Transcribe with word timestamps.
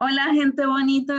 Hola, 0.00 0.32
gente 0.32 0.64
bonita. 0.64 1.16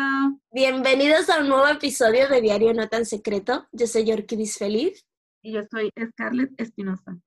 Bienvenidos 0.52 1.30
a 1.30 1.42
un 1.42 1.50
nuevo 1.50 1.68
episodio 1.68 2.30
de 2.30 2.40
Diario 2.40 2.74
No 2.74 2.88
Tan 2.88 3.06
Secreto. 3.06 3.68
Yo 3.74 3.88
soy 3.88 4.06
Yorkidis 4.06 4.58
Feliz. 4.58 5.06
Y 5.42 5.52
yo 5.52 5.64
soy 5.70 5.92
Scarlett 6.12 6.52
Espinosa. 6.56 7.20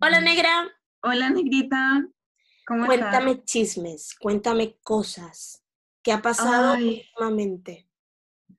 Hola, 0.00 0.20
negra. 0.20 0.70
Hola, 1.02 1.30
negrita. 1.30 2.06
¿Cómo 2.64 2.86
cuéntame 2.86 3.42
chismes, 3.42 4.14
cuéntame 4.14 4.76
cosas. 4.80 5.64
¿Qué 6.04 6.12
ha 6.12 6.22
pasado 6.22 6.74
últimamente? 6.74 7.90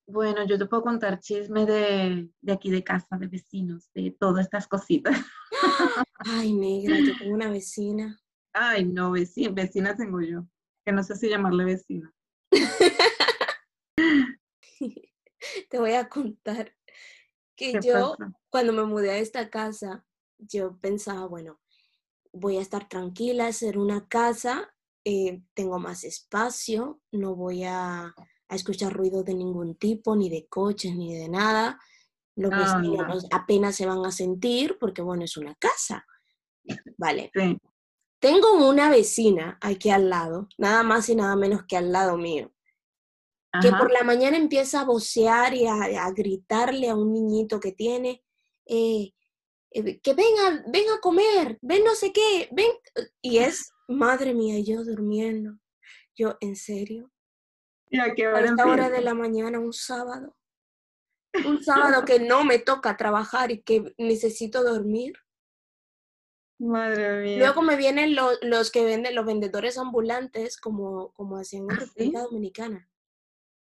Bueno, 0.06 0.46
yo 0.46 0.58
te 0.58 0.66
puedo 0.66 0.84
contar 0.84 1.22
chismes 1.22 1.66
de, 1.66 2.30
de, 2.42 2.52
aquí 2.52 2.70
de 2.70 2.84
casa, 2.84 3.16
de 3.18 3.28
vecinos, 3.28 3.90
de 3.94 4.14
todas 4.20 4.44
estas 4.44 4.68
cositas. 4.68 5.16
Ay, 6.42 6.54
negra, 6.54 6.98
yo 7.00 7.16
tengo 7.20 7.36
una 7.36 7.52
vecina. 7.52 8.20
Ay, 8.52 8.84
no, 8.86 9.12
vecina, 9.12 9.52
vecina 9.52 9.96
tengo 9.96 10.22
yo, 10.22 10.48
que 10.84 10.92
no 10.92 11.04
sé 11.04 11.16
si 11.16 11.30
llamarle 11.30 11.66
vecina. 11.66 12.12
te 15.70 15.78
voy 15.78 15.94
a 15.94 16.10
contar 16.10 16.76
que 17.56 17.80
yo, 17.84 18.18
cuando 18.50 18.74
me 18.74 18.86
mudé 18.86 19.12
a 19.12 19.20
esta 19.20 19.52
casa, 19.52 20.04
yo 20.40 20.80
pensaba, 20.80 21.28
bueno, 21.28 21.62
voy 22.34 22.58
a 22.58 22.62
estar 22.62 22.90
tranquila, 22.90 23.46
hacer 23.46 23.78
una 23.78 24.08
casa, 24.08 24.74
eh, 25.06 25.44
tengo 25.54 25.78
más 25.78 26.04
espacio, 26.04 27.02
no 27.12 27.36
voy 27.36 27.66
a, 27.66 28.16
escuchar 28.50 28.94
ruido 28.94 29.24
de 29.24 29.36
ningún 29.36 29.76
tipo, 29.76 30.16
ni 30.16 30.28
de 30.28 30.48
coches, 30.48 30.96
ni 30.96 31.16
de 31.16 31.30
nada. 31.30 31.80
Los 32.36 32.50
vecinos 32.50 33.28
apenas 33.32 33.76
se 33.76 33.86
van 33.86 34.04
a 34.04 34.12
sentir 34.12 34.78
porque, 34.80 35.04
bueno, 35.04 35.24
es 35.24 35.38
una 35.38 35.54
casa. 35.54 36.04
Vale. 36.98 37.32
Tengo 38.20 38.70
una 38.70 38.90
vecina 38.90 39.58
aquí 39.62 39.90
al 39.90 40.10
lado, 40.10 40.48
nada 40.58 40.84
más 40.84 41.10
y 41.10 41.16
nada 41.16 41.36
menos 41.36 41.64
que 41.68 41.78
al 41.78 41.92
lado 41.92 42.18
mío, 42.18 42.54
que 43.60 43.72
por 43.72 43.92
la 43.92 44.04
mañana 44.04 44.38
empieza 44.38 44.82
a 44.82 44.86
vocear 44.86 45.54
y 45.54 45.66
a, 45.66 46.10
gritarle 46.12 46.90
a 46.90 46.96
un 46.96 47.12
niñito 47.12 47.60
que 47.60 47.74
tiene, 47.74 48.24
eh, 48.66 49.12
eh, 49.72 50.00
que 50.00 50.14
venga, 50.14 50.64
ven 50.68 50.90
a 50.90 51.00
comer, 51.02 51.58
ven 51.62 51.84
no 51.84 51.96
sé 51.96 52.14
qué, 52.14 52.48
ven. 52.52 52.72
Y 53.22 53.40
es, 53.40 53.72
madre 53.88 54.34
mía, 54.34 54.60
yo 54.60 54.84
durmiendo. 54.84 55.58
Yo, 56.16 56.38
¿en 56.40 56.56
serio? 56.56 57.12
¿Y 57.90 58.00
a 58.00 58.14
qué 58.14 58.28
hora? 58.28 58.46
esta 58.46 58.66
hora 58.66 58.90
de 58.90 59.02
la 59.02 59.14
mañana, 59.14 59.60
un 59.60 59.74
sábado. 59.74 60.38
Un 61.46 61.64
sábado 61.64 62.06
que 62.06 62.20
no 62.20 62.44
me 62.44 62.60
toca 62.60 62.96
trabajar 62.96 63.52
y 63.52 63.62
que 63.62 63.94
necesito 63.98 64.64
dormir. 64.64 65.14
Madre 66.62 67.24
mía. 67.24 67.40
Luego 67.40 67.64
me 67.64 67.76
vienen 67.76 68.16
los 68.16 68.70
que 68.72 68.86
venden, 68.86 69.16
los 69.16 69.26
vendedores 69.26 69.80
ambulantes, 69.80 70.58
como, 70.58 71.12
como 71.14 71.38
hacían 71.38 71.64
en 71.64 71.72
¿Ah, 71.72 71.80
República 71.80 72.22
Dominicana. 72.22 72.88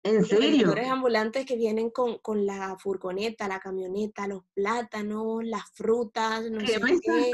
¿En 0.02 0.24
serio? 0.24 0.40
Los 0.40 0.50
vendedores 0.50 0.88
ambulantes 0.88 1.46
que 1.46 1.54
vienen 1.54 1.90
con, 1.90 2.18
con, 2.18 2.44
la 2.44 2.76
furgoneta, 2.76 3.46
la 3.46 3.60
camioneta, 3.60 4.26
los 4.26 4.42
plátanos, 4.52 5.44
las 5.44 5.70
frutas, 5.70 6.50
no 6.50 6.58
sé 6.66 6.80
qué. 7.00 7.30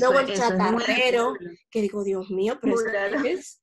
Luego 0.00 0.18
el 0.18 0.34
chatarrero, 0.34 1.34
que 1.70 1.82
digo, 1.82 2.02
Dios 2.02 2.28
mío, 2.30 2.58
pero 2.60 2.74
es 3.24 3.62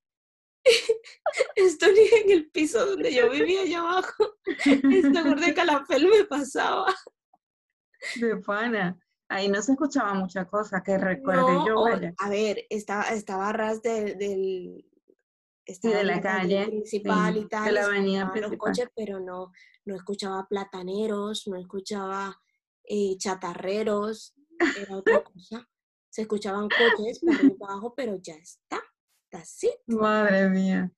Estoy 1.55 2.09
en 2.23 2.31
el 2.31 2.49
piso 2.51 2.85
donde 2.85 3.13
yo 3.13 3.29
vivía 3.29 3.63
allá 3.63 3.79
abajo. 3.79 4.37
Este 4.65 5.23
de 5.23 5.53
calafel 5.53 6.07
me 6.07 6.23
pasaba. 6.23 6.95
De 8.15 8.37
pana. 8.37 8.97
Ahí 9.29 9.49
no 9.49 9.61
se 9.61 9.73
escuchaba 9.73 10.13
mucha 10.13 10.45
cosa 10.45 10.81
que 10.81 10.97
recuerde 10.97 11.53
yo. 11.65 11.85
A 12.17 12.29
ver, 12.29 12.65
estaba, 12.69 13.03
estaba 13.09 13.49
a 13.49 13.53
ras 13.53 13.81
del... 13.81 14.17
de 14.17 16.03
la 16.03 16.21
calle 16.21 16.67
principal 16.67 17.37
y 17.37 17.47
tal. 17.47 17.65
De 17.65 17.71
la 17.73 17.85
avenida 17.85 18.31
Los 18.35 18.57
coches, 18.57 18.87
pero 18.95 19.19
no, 19.19 19.51
no 19.85 19.95
escuchaba 19.95 20.47
plataneros, 20.47 21.47
no 21.47 21.57
escuchaba 21.57 22.39
eh, 22.83 23.17
chatarreros, 23.17 24.33
era 24.81 24.95
otra 24.95 25.23
cosa. 25.33 25.67
Se 26.09 26.21
escuchaban 26.21 26.69
coches 26.69 27.19
para 27.19 27.71
abajo, 27.73 27.93
pero 27.95 28.17
ya 28.21 28.35
está. 28.35 28.81
Así. 29.33 29.69
Madre 29.87 30.49
mía. 30.49 30.91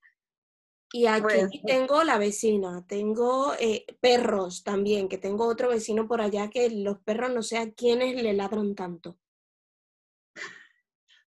Y 0.92 1.06
aquí 1.06 1.22
pues, 1.22 1.50
tengo 1.66 2.04
la 2.04 2.18
vecina, 2.18 2.84
tengo 2.88 3.54
eh, 3.60 3.86
perros 4.02 4.64
también, 4.64 5.08
que 5.08 5.20
tengo 5.20 5.48
otro 5.48 5.70
vecino 5.70 6.08
por 6.08 6.20
allá 6.22 6.50
que 6.50 6.70
los 6.70 7.00
perros 7.00 7.32
no 7.32 7.44
sé 7.44 7.60
a 7.60 7.72
quiénes 7.72 8.22
le 8.22 8.34
ladran 8.34 8.74
tanto. 8.74 9.18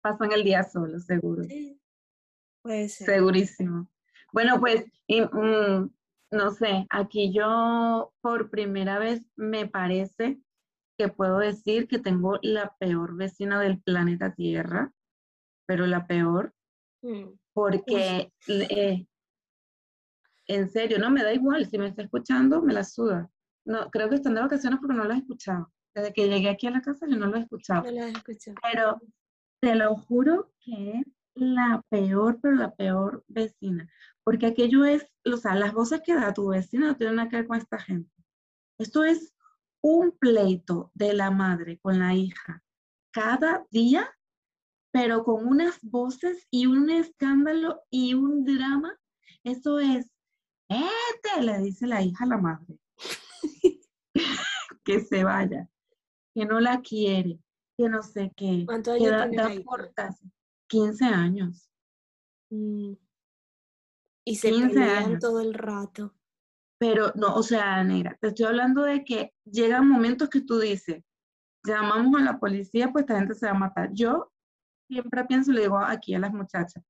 Pasan 0.02 0.32
el 0.32 0.46
día 0.46 0.64
solo, 0.64 0.98
seguro. 1.00 1.44
Sí, 1.44 1.78
puede 2.62 2.88
ser. 2.88 3.08
Segurísimo. 3.08 3.92
Bueno, 4.32 4.62
pues, 4.62 4.86
mm, 5.10 5.88
no 6.32 6.52
sé, 6.52 6.86
aquí 6.90 7.34
yo 7.34 8.14
por 8.22 8.50
primera 8.50 8.98
vez 8.98 9.26
me 9.36 9.68
parece 9.68 10.40
que 10.98 11.10
puedo 11.10 11.40
decir 11.40 11.88
que 11.88 12.00
tengo 12.00 12.40
la 12.42 12.76
peor 12.80 13.18
vecina 13.18 13.60
del 13.60 13.82
planeta 13.82 14.34
Tierra, 14.36 14.94
pero 15.66 15.86
la 15.86 16.08
peor, 16.08 16.54
mm. 17.02 17.26
porque 17.54 18.32
en 20.50 20.68
serio, 20.68 20.98
no 20.98 21.12
me 21.12 21.24
da 21.24 21.32
igual, 21.32 21.66
si 21.68 21.78
me 21.78 21.88
está 21.88 22.02
escuchando, 22.02 22.62
me 22.62 22.74
la 22.74 22.84
suda. 22.84 23.30
No, 23.66 23.90
creo 23.92 24.10
que 24.10 24.16
están 24.16 24.34
de 24.34 24.42
vacaciones 24.42 24.80
porque 24.80 24.96
no 24.96 25.06
la 25.06 25.14
he 25.14 25.20
escuchado. 25.20 25.72
Desde 25.94 26.12
que 26.12 26.28
llegué 26.28 26.50
aquí 26.50 26.66
a 26.66 26.72
la 26.72 26.82
casa 26.82 27.06
yo 27.08 27.18
no 27.18 27.28
lo 27.28 27.38
he 27.38 27.42
escuchado. 27.42 27.84
No 27.84 27.92
la 27.92 28.08
he 28.08 28.12
escuchado. 28.12 28.58
Pero 28.64 29.00
te 29.62 29.76
lo 29.76 29.96
juro 29.96 30.52
que 30.60 31.00
es 31.00 31.06
la 31.36 31.84
peor, 31.90 32.40
pero 32.42 32.56
la 32.56 32.74
peor 32.74 33.24
vecina. 33.28 33.88
Porque 34.24 34.48
aquello 34.48 34.86
es, 34.86 35.06
o 35.24 35.38
sea, 35.38 35.54
las 35.54 35.72
voces 35.72 36.02
que 36.04 36.16
da 36.16 36.34
tu 36.34 36.48
vecina 36.48 36.88
no 36.88 36.98
tienen 36.98 37.18
nada 37.18 37.30
que 37.30 37.38
ver 37.38 37.48
con 37.48 37.58
esta 37.58 37.78
gente. 37.78 38.12
Esto 38.80 39.04
es 39.04 39.36
un 39.82 40.18
pleito 40.18 40.90
de 40.96 41.14
la 41.14 41.30
madre 41.30 41.78
con 41.80 42.00
la 42.00 42.16
hija 42.16 42.64
cada 43.12 43.66
día, 43.70 44.10
pero 44.92 45.24
con 45.24 45.46
unas 45.46 45.80
voces 45.84 46.48
y 46.50 46.66
un 46.66 46.90
escándalo 46.90 47.82
y 47.92 48.16
un 48.16 48.46
drama. 48.46 48.98
Eso 49.44 49.80
es 49.80 50.10
este, 50.70 51.42
le 51.42 51.58
dice 51.60 51.88
la 51.88 52.02
hija 52.02 52.24
a 52.24 52.28
la 52.28 52.38
madre. 52.38 52.80
que 54.84 55.00
se 55.02 55.24
vaya, 55.24 55.70
que 56.34 56.46
no 56.46 56.60
la 56.60 56.82
quiere, 56.82 57.40
que 57.78 57.90
no 57.90 58.02
sé 58.02 58.32
qué. 58.36 58.64
¿Cuántos 58.66 58.96
años 58.96 59.12
da, 59.12 59.30
tiene 59.30 59.66
15 60.68 61.06
años. 61.06 61.70
Mm. 62.52 62.94
Y 64.26 64.36
se 64.36 64.50
pelean 64.52 65.20
todo 65.20 65.42
el 65.42 65.54
rato. 65.54 66.14
Pero 66.78 67.12
no, 67.16 67.36
o 67.36 67.44
sea, 67.44 67.84
negra, 67.84 68.18
te 68.22 68.30
estoy 68.30 68.46
hablando 68.46 68.84
de 68.84 69.04
que 69.04 69.34
llegan 69.44 69.90
momentos 69.90 70.30
que 70.30 70.42
tú 70.42 70.60
dices, 70.60 71.04
llamamos 71.66 72.22
a 72.22 72.24
la 72.24 72.40
policía, 72.40 72.92
pues 72.92 73.04
esta 73.04 73.18
gente 73.18 73.36
se 73.36 73.48
va 73.48 73.52
a 73.52 73.56
matar. 73.56 73.90
Yo 73.94 74.32
siempre 74.88 75.26
pienso, 75.26 75.52
le 75.52 75.62
digo 75.62 75.78
aquí 75.78 76.14
a 76.14 76.20
las 76.20 76.32
muchachas, 76.32 76.84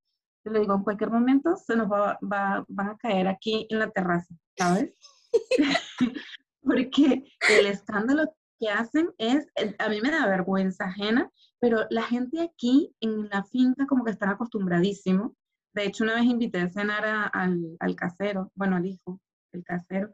le 0.45 0.59
digo, 0.59 0.75
en 0.75 0.83
cualquier 0.83 1.11
momento 1.11 1.55
se 1.55 1.75
nos 1.75 1.91
va, 1.91 2.17
va, 2.21 2.65
van 2.67 2.89
a 2.89 2.97
caer 2.97 3.27
aquí 3.27 3.67
en 3.69 3.79
la 3.79 3.89
terraza, 3.91 4.33
¿sabes? 4.57 4.93
Porque 6.61 7.23
el 7.49 7.65
escándalo 7.65 8.33
que 8.59 8.69
hacen 8.69 9.09
es, 9.17 9.47
a 9.77 9.89
mí 9.89 10.01
me 10.01 10.11
da 10.11 10.27
vergüenza 10.27 10.85
ajena, 10.85 11.31
pero 11.59 11.85
la 11.89 12.03
gente 12.03 12.41
aquí 12.41 12.93
en 12.99 13.29
la 13.29 13.43
finca 13.45 13.85
como 13.87 14.03
que 14.03 14.11
están 14.11 14.29
acostumbradísimos. 14.29 15.31
De 15.73 15.85
hecho, 15.85 16.03
una 16.03 16.15
vez 16.15 16.25
invité 16.25 16.59
a 16.61 16.69
cenar 16.69 17.05
al, 17.33 17.77
al 17.79 17.95
casero, 17.95 18.51
bueno, 18.55 18.75
al 18.75 18.85
hijo, 18.85 19.21
el 19.53 19.63
casero, 19.63 20.13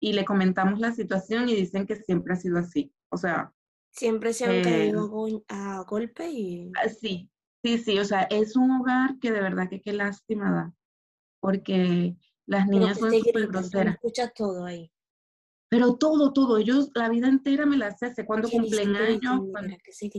y 0.00 0.12
le 0.12 0.24
comentamos 0.24 0.78
la 0.78 0.92
situación 0.92 1.48
y 1.48 1.54
dicen 1.54 1.86
que 1.86 1.96
siempre 1.96 2.34
ha 2.34 2.36
sido 2.36 2.58
así. 2.58 2.92
O 3.10 3.16
sea... 3.16 3.52
Siempre 3.90 4.32
se 4.32 4.44
han 4.44 4.56
eh, 4.56 4.62
caído 4.62 5.10
a, 5.48 5.82
golpe 5.84 6.28
y... 6.28 6.70
Ah, 6.76 6.88
sí, 6.88 7.30
Sí, 7.62 7.78
sí, 7.78 7.98
o 7.98 8.04
sea, 8.04 8.22
es 8.22 8.56
un 8.56 8.70
hogar 8.70 9.18
que 9.18 9.32
de 9.32 9.40
verdad 9.40 9.68
que 9.68 9.80
qué 9.80 9.92
lástima 9.92 10.52
da, 10.52 10.74
porque 11.40 12.16
las 12.46 12.68
niñas 12.68 12.98
son 12.98 13.12
súper 13.12 13.48
groseras. 13.48 13.94
Escuchas 13.94 14.32
todo 14.34 14.64
ahí. 14.64 14.90
Pero 15.68 15.96
todo, 15.96 16.32
todo, 16.32 16.56
ellos 16.56 16.90
la 16.94 17.08
vida 17.08 17.28
entera 17.28 17.66
me 17.66 17.76
la 17.76 17.88
hace, 17.88 18.24
cuando 18.24 18.48
cumplen 18.48 18.96
años, 18.96 19.42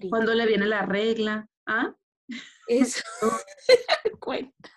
cuando, 0.10 0.34
le 0.36 0.46
viene 0.46 0.68
la 0.68 0.86
regla, 0.86 1.50
¿ah? 1.66 1.96
Eso, 2.68 3.02
cuenta. 4.20 4.70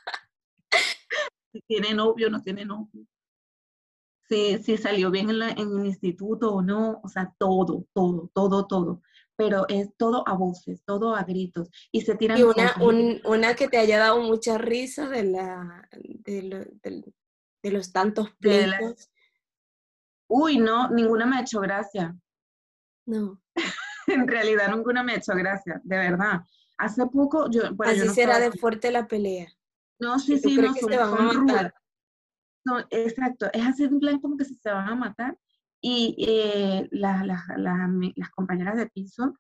Si 1.53 1.61
tiene 1.67 1.93
novio 1.93 2.29
o 2.29 2.31
no 2.31 2.43
tiene 2.43 2.65
novio. 2.65 3.07
Si, 4.29 4.63
si 4.63 4.79
salió 4.79 5.11
bien 5.11 5.29
en, 5.29 5.43
en 5.43 5.79
el 5.79 5.87
instituto 5.87 6.55
o 6.55 6.63
no, 6.63 7.01
o 7.03 7.09
sea, 7.09 7.35
todo, 7.39 7.87
todo, 7.93 8.31
todo, 8.33 8.67
todo 8.67 9.03
pero 9.45 9.67
es 9.69 9.95
todo 9.97 10.27
a 10.29 10.35
voces, 10.35 10.83
todo 10.85 11.15
a 11.15 11.25
gritos. 11.25 11.71
Y 11.91 12.03
se 12.03 12.15
tiran. 12.15 12.39
Y 12.39 12.43
una, 12.43 12.75
una 13.25 13.55
que 13.55 13.69
te 13.69 13.79
haya 13.79 13.99
dado 13.99 14.21
mucha 14.21 14.59
risa 14.59 15.09
de, 15.09 15.25
la, 15.25 15.89
de, 15.93 16.71
de, 17.63 17.71
los 17.71 17.93
tantos 17.93 18.31
pleitos. 18.37 19.11
Uy, 20.29 20.59
no, 20.59 20.89
ninguna 20.91 21.27
me 21.27 21.37
ha 21.37 21.41
hecho 21.41 21.61
gracia. 21.61 22.17
No. 23.07 23.41
en 24.07 24.27
realidad 24.27 24.69
ninguna 24.69 25.03
me 25.03 25.13
ha 25.13 25.17
hecho 25.17 25.35
gracia, 25.35 25.81
de 25.85 25.97
verdad. 25.97 26.41
Hace 26.79 27.05
poco, 27.07 27.51
yo... 27.51 27.63
Así 27.81 28.09
será 28.09 28.39
de 28.41 28.53
fuerte 28.53 28.91
la 28.91 29.07
pelea. 29.07 29.49
No, 29.99 30.19
sí, 30.19 30.39
sí, 30.39 30.57
no, 30.57 30.75
son, 30.75 30.93
son 30.93 31.47
No, 32.65 32.79
exacto, 32.91 33.49
es 33.53 33.65
así 33.65 33.85
en 33.85 34.01
plan 34.01 34.21
como 34.21 34.37
que 34.37 34.45
se 34.45 34.71
van 34.71 34.89
a 34.89 34.95
matar. 34.95 35.39
Y 35.85 36.15
eh, 36.19 36.89
las, 36.93 37.27
las, 37.27 37.41
las, 37.57 38.31
compañeras 38.31 38.77
de 38.77 38.87
piso, 38.87 39.35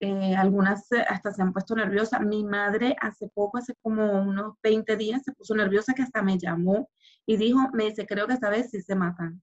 eh, 0.00 0.36
algunas 0.36 0.86
hasta 1.08 1.32
se 1.32 1.42
han 1.42 1.52
puesto 1.52 1.74
nerviosas. 1.74 2.20
Mi 2.20 2.44
madre 2.44 2.94
hace 3.00 3.28
poco, 3.34 3.58
hace 3.58 3.74
como 3.82 4.22
unos 4.22 4.54
20 4.62 4.96
días, 4.96 5.22
se 5.24 5.32
puso 5.32 5.56
nerviosa 5.56 5.94
que 5.94 6.02
hasta 6.02 6.22
me 6.22 6.38
llamó 6.38 6.88
y 7.26 7.36
dijo, 7.36 7.58
me 7.72 7.86
dice, 7.86 8.06
creo 8.06 8.28
que 8.28 8.34
esta 8.34 8.48
vez 8.48 8.70
sí 8.70 8.80
se 8.80 8.94
matan. 8.94 9.42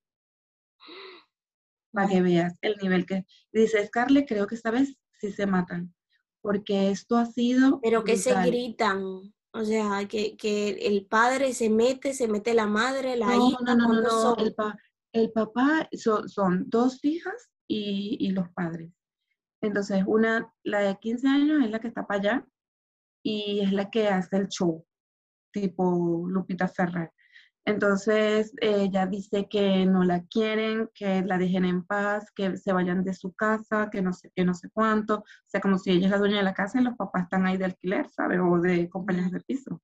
Para 1.91 2.07
que 2.07 2.21
veas 2.21 2.57
el 2.61 2.77
nivel 2.81 3.05
que... 3.05 3.25
dice, 3.51 3.85
Scarlett, 3.85 4.27
creo 4.27 4.47
que 4.47 4.55
esta 4.55 4.71
vez 4.71 4.97
sí 5.19 5.31
se 5.33 5.45
matan. 5.45 5.93
Porque 6.41 6.89
esto 6.89 7.17
ha 7.17 7.25
sido... 7.25 7.81
Pero 7.81 8.05
que 8.05 8.15
se 8.15 8.33
gritan. 8.33 9.03
O 9.51 9.63
sea, 9.63 10.05
que, 10.07 10.35
que, 10.35 10.69
el 10.69 11.05
padre 11.05 11.53
se 11.53 11.69
mete, 11.69 12.13
se 12.13 12.27
mete 12.27 12.53
la 12.53 12.67
madre, 12.67 13.15
la 13.15 13.33
hija. 13.35 13.57
No, 13.61 13.75
no, 13.75 13.93
no, 13.93 14.01
no. 14.01 14.37
El, 14.37 14.53
el, 15.15 15.31
papá 15.31 15.87
son, 15.93 16.29
son 16.29 16.69
dos 16.69 17.03
hijas 17.03 17.49
y, 17.67 18.29
los 18.31 18.49
padres. 18.49 18.91
Entonces, 19.61 20.03
una, 20.05 20.51
la 20.63 20.79
de 20.79 20.97
15 20.99 21.27
años 21.27 21.63
es 21.63 21.71
la 21.71 21.79
que 21.79 21.87
está 21.87 22.05
para 22.05 22.19
allá 22.19 22.47
y 23.23 23.61
es 23.61 23.71
la 23.73 23.89
que 23.89 24.07
hace 24.07 24.37
el 24.37 24.47
show, 24.47 24.85
tipo 25.51 26.25
Lupita 26.27 26.67
Ferrer. 26.67 27.11
Entonces 27.67 28.53
ella 28.61 29.07
dice 29.07 29.47
que 29.49 29.87
no 29.87 30.03
la 30.03 30.23
quieren, 30.25 30.87
que 30.93 31.23
la 31.23 31.39
dejen 31.39 31.65
en 31.65 31.83
paz, 31.83 32.31
que 32.35 32.57
se 32.57 32.71
vayan 32.71 33.03
de 33.03 33.15
su 33.15 33.33
casa, 33.33 33.89
que 33.91 34.03
no 34.03 34.13
sé 34.13 34.31
qué, 34.35 34.45
no 34.45 34.53
sé 34.53 34.69
cuánto. 34.69 35.19
O 35.19 35.25
sea, 35.47 35.61
como 35.61 35.79
si 35.79 35.89
ella 35.91 36.05
es 36.05 36.11
la 36.11 36.19
dueña 36.19 36.37
de 36.37 36.43
la 36.43 36.53
casa 36.53 36.79
y 36.79 36.83
los 36.83 36.95
papás 36.95 37.23
están 37.23 37.47
ahí 37.47 37.57
de 37.57 37.65
alquiler, 37.65 38.07
¿sabes? 38.11 38.39
O 38.39 38.59
de 38.59 38.87
compañías 38.87 39.31
de 39.31 39.39
piso. 39.39 39.81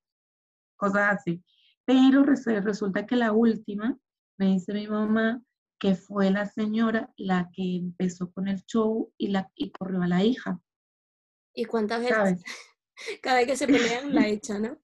Cosas 0.75 1.17
así. 1.17 1.43
Pero 1.83 2.23
resulta 2.23 3.07
que 3.07 3.15
la 3.15 3.31
última, 3.31 3.97
me 4.41 4.53
dice 4.53 4.73
mi 4.73 4.87
mamá, 4.87 5.39
que 5.79 5.93
fue 5.93 6.31
la 6.31 6.47
señora 6.47 7.13
la 7.15 7.51
que 7.53 7.75
empezó 7.75 8.31
con 8.31 8.47
el 8.47 8.65
show 8.65 9.13
y, 9.15 9.27
la, 9.27 9.51
y 9.53 9.71
corrió 9.71 10.01
a 10.01 10.07
la 10.07 10.23
hija. 10.23 10.59
¿Y 11.53 11.65
cuántas 11.65 12.01
veces? 12.01 12.43
Cada 13.21 13.37
vez 13.37 13.45
que 13.45 13.57
se 13.57 13.67
pelean 13.67 14.15
la 14.15 14.27
echan, 14.27 14.63
¿no? 14.63 14.77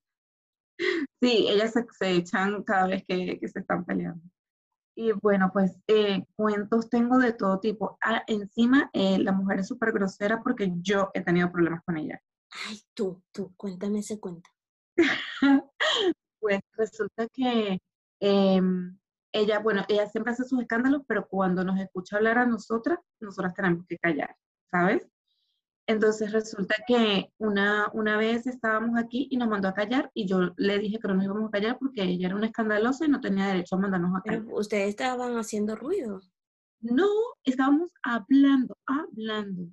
Sí, 1.19 1.47
ellas 1.49 1.73
se, 1.73 2.11
echan 2.11 2.61
cada 2.63 2.85
vez 2.85 3.03
que, 3.07 3.39
se 3.47 3.59
están 3.59 3.83
peleando. 3.83 4.21
Y 4.95 5.11
bueno, 5.11 5.49
pues 5.51 5.75
eh, 5.87 6.23
cuentos 6.35 6.87
tengo 6.91 7.17
de 7.17 7.33
todo 7.33 7.59
tipo. 7.59 7.97
Ah, 8.03 8.23
encima, 8.27 8.91
eh, 8.93 9.17
la 9.17 9.31
mujer 9.31 9.61
es 9.61 9.67
súper 9.67 9.91
grosera 9.91 10.43
porque 10.43 10.71
yo 10.81 11.09
he 11.15 11.21
tenido 11.21 11.51
problemas 11.51 11.83
con 11.83 11.97
ella. 11.97 12.21
Ay, 12.67 12.79
tú, 12.93 13.23
tú, 13.31 13.55
cuéntame 13.55 13.99
ese 13.99 14.19
cuento. 14.19 14.51
pues 16.39 16.59
resulta 16.77 17.27
que 17.29 17.79
em, 18.19 18.99
ella, 19.31 19.59
bueno, 19.59 19.83
ella 19.87 20.07
siempre 20.07 20.33
hace 20.33 20.43
sus 20.43 20.61
escándalos, 20.61 21.03
pero 21.07 21.27
cuando 21.27 21.63
nos 21.63 21.79
escucha 21.79 22.17
hablar 22.17 22.37
a 22.37 22.45
nosotras, 22.45 22.99
nosotras 23.19 23.53
tenemos 23.53 23.85
que 23.87 23.97
callar, 23.97 24.35
¿sabes? 24.71 25.07
Entonces 25.87 26.33
resulta 26.33 26.75
que 26.85 27.31
una, 27.37 27.89
una 27.93 28.17
vez 28.17 28.45
estábamos 28.45 28.99
aquí 28.99 29.29
y 29.31 29.37
nos 29.37 29.47
mandó 29.47 29.69
a 29.69 29.73
callar 29.73 30.11
y 30.13 30.27
yo 30.27 30.53
le 30.57 30.79
dije 30.79 30.99
que 30.99 31.07
no 31.07 31.15
nos 31.15 31.23
íbamos 31.23 31.47
a 31.47 31.51
callar 31.51 31.77
porque 31.79 32.03
ella 32.03 32.27
era 32.27 32.35
una 32.35 32.47
escandalosa 32.47 33.05
y 33.05 33.09
no 33.09 33.21
tenía 33.21 33.47
derecho 33.47 33.75
a 33.75 33.79
mandarnos 33.79 34.11
a 34.13 34.21
callar. 34.21 34.43
Pero 34.43 34.57
ustedes 34.57 34.89
estaban 34.89 35.37
haciendo 35.37 35.77
ruido. 35.77 36.21
No, 36.81 37.07
estábamos 37.43 37.91
hablando, 38.03 38.77
hablando, 38.85 39.69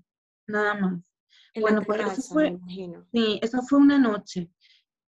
nada 0.46 0.74
más. 0.74 1.00
bueno, 1.60 1.82
pues 1.82 2.00
eso 2.00 2.32
fue, 2.32 2.58
sí, 3.12 3.40
eso 3.42 3.62
fue 3.62 3.80
una 3.80 3.98
noche. 3.98 4.50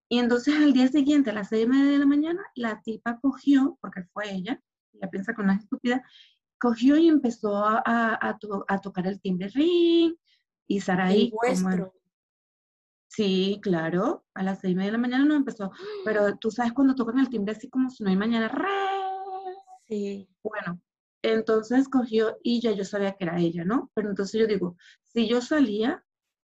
Y 0.09 0.19
entonces 0.19 0.55
al 0.55 0.73
día 0.73 0.89
siguiente, 0.89 1.31
a 1.31 1.35
las 1.35 1.49
seis 1.49 1.65
y 1.65 1.69
media 1.69 1.93
de 1.93 1.99
la 1.99 2.07
mañana, 2.07 2.43
la 2.55 2.81
tipa 2.83 3.19
cogió, 3.21 3.77
porque 3.81 4.05
fue 4.13 4.33
ella, 4.33 4.61
ella 4.93 5.11
piensa 5.11 5.33
no 5.33 5.53
es 5.53 5.61
estúpida, 5.61 6.03
cogió 6.59 6.97
y 6.97 7.09
empezó 7.09 7.57
a, 7.57 7.83
a, 7.85 8.39
a 8.69 8.81
tocar 8.81 9.07
el 9.07 9.21
timbre, 9.21 9.49
ring, 9.49 10.15
y 10.69 10.81
Saraí. 10.81 11.31
vuestro. 11.31 11.93
Sí, 13.09 13.61
claro, 13.63 14.25
a 14.35 14.43
las 14.43 14.61
seis 14.61 14.73
y 14.73 14.77
media 14.77 14.89
de 14.89 14.93
la 14.93 14.99
mañana 14.99 15.25
no 15.25 15.35
empezó, 15.35 15.71
pero 16.05 16.37
tú 16.37 16.51
sabes 16.51 16.73
cuando 16.73 16.95
tocan 16.95 17.19
el 17.19 17.31
timbre 17.31 17.53
así 17.53 17.69
como 17.69 17.89
si 17.89 18.03
no 18.05 18.11
hay 18.11 18.17
mañana, 18.17 18.51
Sí. 19.89 20.29
Bueno, 20.43 20.81
entonces 21.23 21.89
cogió 21.89 22.37
y 22.43 22.61
ya 22.61 22.73
yo 22.73 22.85
sabía 22.85 23.17
que 23.17 23.25
era 23.25 23.39
ella, 23.39 23.65
¿no? 23.65 23.91
Pero 23.95 24.11
entonces 24.11 24.41
yo 24.41 24.47
digo, 24.47 24.77
si 25.03 25.29
yo 25.29 25.41
salía, 25.41 26.05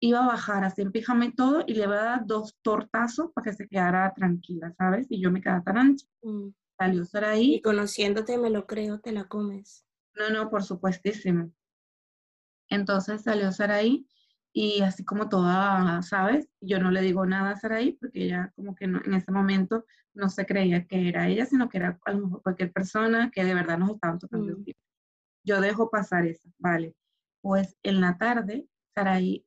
iba 0.03 0.25
a 0.25 0.27
bajar 0.27 0.65
así 0.65 0.83
en 0.83 0.91
pijama 0.91 1.31
todo 1.37 1.63
y 1.65 1.75
le 1.75 1.85
iba 1.85 1.95
a 1.95 2.05
dar 2.05 2.27
dos 2.27 2.59
tortazos 2.61 3.31
para 3.33 3.45
que 3.45 3.57
se 3.57 3.69
quedara 3.69 4.13
tranquila, 4.13 4.75
¿sabes? 4.77 5.07
Y 5.09 5.23
yo 5.23 5.31
me 5.31 5.41
quedaba 5.41 5.63
tan 5.63 5.79
ancha. 5.79 6.07
Mm. 6.23 6.49
Salió 6.77 7.05
Saraí. 7.05 7.55
Y 7.55 7.63
conociéndote, 7.63 8.37
me 8.37 8.51
lo 8.51 8.67
creo, 8.67 8.99
te 8.99 9.13
la 9.13 9.29
comes. 9.29 9.87
No, 10.17 10.29
no, 10.31 10.51
por 10.51 10.65
supuestísimo. 10.65 11.53
Entonces 12.69 13.23
salió 13.23 13.53
Saraí 13.53 14.05
y 14.53 14.83
así 14.83 15.05
como 15.05 15.29
toda, 15.29 16.03
¿sabes? 16.03 16.49
Yo 16.61 16.81
no 16.81 16.91
le 16.91 17.01
digo 17.01 17.25
nada 17.25 17.51
a 17.51 17.57
Saraí 17.57 17.93
porque 17.93 18.25
ella 18.25 18.53
como 18.57 18.75
que 18.75 18.87
en 18.87 19.15
ese 19.15 19.31
momento 19.31 19.87
no 20.15 20.29
se 20.31 20.45
creía 20.47 20.85
que 20.85 21.09
era 21.09 21.29
ella, 21.29 21.47
sino 21.47 21.69
que 21.69 21.79
era 21.79 22.01
a 22.05 22.13
lo 22.13 22.27
mejor 22.27 22.43
cualquier 22.43 22.73
persona 22.73 23.31
que 23.31 23.45
de 23.45 23.55
verdad 23.55 23.79
nos 23.79 23.91
estaban 23.91 24.19
tocando 24.19 24.57
mm. 24.59 24.65
Yo 25.45 25.61
dejo 25.61 25.91
pasar 25.91 26.27
eso, 26.27 26.49
¿vale? 26.59 26.97
Pues 27.41 27.77
en 27.85 28.01
la 28.01 28.19
tarde, 28.19 28.67
Saraí 28.97 29.47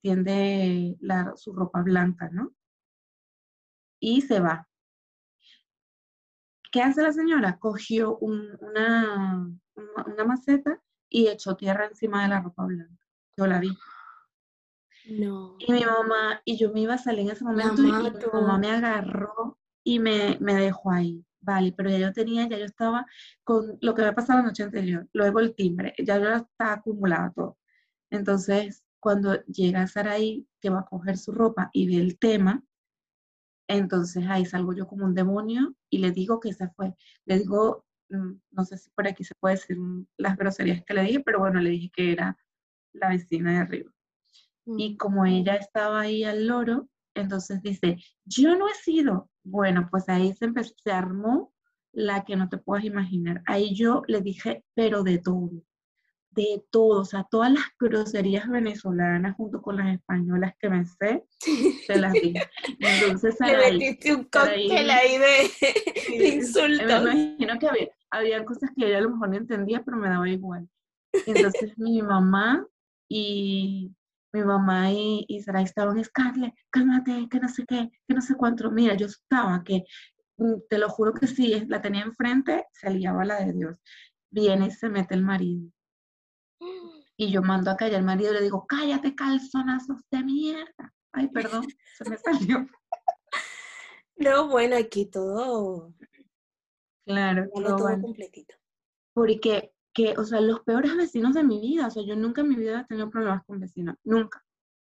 tiende 0.00 0.96
su 1.36 1.52
ropa 1.52 1.82
blanca, 1.82 2.28
¿no? 2.30 2.54
Y 4.00 4.22
se 4.22 4.40
va. 4.40 4.68
¿Qué 6.70 6.82
hace 6.82 7.02
la 7.02 7.12
señora? 7.12 7.58
Cogió 7.58 8.18
una, 8.18 9.50
una 9.74 10.24
maceta 10.24 10.82
y 11.08 11.28
echó 11.28 11.56
tierra 11.56 11.86
encima 11.86 12.22
de 12.22 12.28
la 12.28 12.40
ropa 12.40 12.64
blanca. 12.64 13.06
Yo 13.36 13.46
la 13.46 13.60
vi. 13.60 13.76
No. 15.08 15.56
Y 15.58 15.72
mi 15.72 15.84
mamá, 15.84 16.40
y 16.44 16.56
yo 16.56 16.72
me 16.72 16.80
iba 16.80 16.94
a 16.94 16.98
salir 16.98 17.20
en 17.20 17.30
ese 17.30 17.44
momento 17.44 17.82
y 17.82 17.92
mi 17.92 17.92
mamá 18.32 18.58
me 18.58 18.70
agarró 18.70 19.58
y 19.84 20.00
me, 20.00 20.36
me, 20.40 20.54
dejó 20.54 20.90
ahí. 20.90 21.24
Vale, 21.40 21.72
pero 21.76 21.90
ya 21.90 21.98
yo 21.98 22.12
tenía, 22.12 22.48
ya 22.48 22.58
yo 22.58 22.64
estaba 22.64 23.06
con 23.44 23.78
lo 23.80 23.94
que 23.94 24.02
había 24.02 24.14
pasado 24.14 24.40
la 24.40 24.46
noche 24.46 24.64
anterior. 24.64 25.08
Luego 25.12 25.38
el 25.38 25.54
timbre, 25.54 25.94
ya 26.04 26.18
yo 26.18 26.28
estaba 26.28 26.72
acumulada 26.72 27.32
todo. 27.34 27.56
Entonces, 28.10 28.84
cuando 29.06 29.40
llega 29.44 29.82
a 29.82 29.86
Saraí, 29.86 30.48
que 30.60 30.70
va 30.70 30.80
a 30.80 30.86
coger 30.86 31.16
su 31.16 31.30
ropa 31.30 31.70
y 31.72 31.86
ve 31.86 32.02
el 32.02 32.18
tema, 32.18 32.64
entonces 33.68 34.24
ahí 34.28 34.44
salgo 34.44 34.72
yo 34.74 34.88
como 34.88 35.04
un 35.04 35.14
demonio 35.14 35.76
y 35.90 35.98
le 35.98 36.10
digo 36.10 36.40
que 36.40 36.52
se 36.52 36.68
fue. 36.70 36.94
Le 37.24 37.38
digo, 37.38 37.86
Mm, 38.08 38.40
no 38.52 38.64
sé 38.64 38.78
si 38.78 38.90
por 38.90 39.06
aquí 39.08 39.24
se 39.24 39.34
puede 39.40 39.56
decir 39.56 39.76
las 40.16 40.36
groserías 40.36 40.84
que 40.84 40.94
le 40.94 41.02
dije, 41.02 41.20
pero 41.20 41.40
bueno, 41.40 41.60
le 41.60 41.70
dije 41.70 41.90
que 41.94 42.12
era 42.12 42.36
la 42.92 43.08
vecina 43.08 43.52
de 43.52 43.58
arriba. 43.58 43.90
Y 44.66 44.94
mm. 44.94 44.96
como 44.96 45.26
ella 45.26 45.56
estaba 45.56 46.00
ahí 46.00 46.24
al 46.24 46.46
loro, 46.46 46.88
entonces 47.14 47.62
dice, 47.62 47.96
yo 48.24 48.56
no 48.56 48.68
he 48.68 48.74
sido. 48.74 49.30
Bueno, 49.44 49.88
pues 49.90 50.08
ahí 50.08 50.32
se, 50.34 50.46
empezó, 50.46 50.74
se 50.82 50.92
armó 50.92 51.52
la 51.92 52.24
que 52.24 52.36
no 52.36 52.48
te 52.48 52.58
puedas 52.58 52.84
imaginar. 52.84 53.42
Ahí 53.46 53.74
yo 53.74 54.02
le 54.06 54.20
dije, 54.20 54.64
pero 54.74 55.02
de 55.02 55.18
todo, 55.18 55.50
de 56.36 56.62
todo, 56.70 57.00
o 57.00 57.04
sea, 57.04 57.26
todas 57.30 57.50
las 57.50 57.64
groserías 57.80 58.48
venezolanas 58.48 59.34
junto 59.36 59.62
con 59.62 59.76
las 59.76 59.94
españolas 59.94 60.54
que 60.60 60.68
me 60.68 60.84
sé, 60.84 61.24
se 61.38 61.98
las 61.98 62.12
dije. 62.12 62.42
Entonces, 62.78 63.36
le 63.40 63.56
metiste 63.56 64.14
un 64.14 64.24
cóctel 64.24 64.90
ahí, 64.90 65.18
de, 65.18 66.34
insultos. 66.34 66.86
Me 66.86 67.12
imagino 67.12 67.58
que 67.58 67.68
había, 67.68 67.88
había 68.10 68.44
cosas 68.44 68.70
que 68.76 68.86
ella 68.86 68.98
a 68.98 69.00
lo 69.00 69.10
mejor 69.10 69.30
no 69.30 69.36
entendía, 69.36 69.82
pero 69.82 69.96
me 69.96 70.08
daba 70.08 70.28
igual. 70.28 70.68
Entonces 71.26 71.78
mi 71.78 72.02
mamá 72.02 72.66
y 73.08 73.94
mi 74.32 74.44
mamá 74.44 74.92
y, 74.92 75.24
y 75.28 75.40
Sara 75.40 75.62
estaban, 75.62 76.02
Scarlett, 76.04 76.54
cálmate, 76.70 77.28
que 77.30 77.40
no 77.40 77.48
sé 77.48 77.64
qué, 77.66 77.90
que 78.06 78.14
no 78.14 78.20
sé 78.20 78.34
cuánto. 78.34 78.70
Mira, 78.70 78.94
yo 78.94 79.06
estaba 79.06 79.64
que, 79.64 79.84
mm, 80.36 80.54
te 80.68 80.78
lo 80.78 80.90
juro 80.90 81.14
que 81.14 81.26
si 81.26 81.64
la 81.66 81.80
tenía 81.80 82.02
enfrente, 82.02 82.66
se 82.72 82.90
liaba 82.90 83.24
la 83.24 83.42
de 83.42 83.52
Dios. 83.54 83.78
Viene 84.30 84.66
y 84.66 84.70
se 84.70 84.90
mete 84.90 85.14
el 85.14 85.22
marido. 85.22 85.70
Y 87.16 87.30
yo 87.30 87.42
mando 87.42 87.70
a 87.70 87.76
callar 87.76 88.00
al 88.00 88.04
marido 88.04 88.32
y 88.32 88.34
le 88.34 88.42
digo, 88.42 88.66
cállate, 88.66 89.14
calzonazos 89.14 90.02
de 90.10 90.22
mierda. 90.22 90.94
Ay, 91.12 91.28
perdón, 91.28 91.66
se 91.96 92.10
me 92.10 92.18
salió. 92.18 92.66
No, 94.16 94.48
bueno, 94.48 94.76
aquí 94.76 95.06
todo 95.06 95.94
Claro, 97.06 97.48
todo, 97.54 98.00
completito. 98.00 98.56
Porque, 99.14 99.72
que, 99.94 100.14
o 100.18 100.24
sea, 100.24 100.40
los 100.40 100.60
peores 100.60 100.96
vecinos 100.96 101.34
de 101.34 101.44
mi 101.44 101.60
vida, 101.60 101.86
o 101.86 101.90
sea, 101.90 102.02
yo 102.02 102.16
nunca 102.16 102.40
en 102.40 102.48
mi 102.48 102.56
vida 102.56 102.80
he 102.80 102.84
tenido 102.84 103.10
problemas 103.10 103.44
con 103.44 103.60
vecinos, 103.60 103.96
nunca. 104.02 104.44